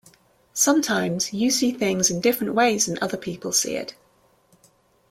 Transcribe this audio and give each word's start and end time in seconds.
Sometimes 0.55 1.31
you 1.31 1.51
see 1.51 1.71
things 1.71 2.09
in 2.09 2.21
different 2.21 2.55
ways 2.55 2.87
than 2.87 2.97
other 3.03 3.17
people 3.17 3.51
see 3.51 3.75
it. 3.75 3.93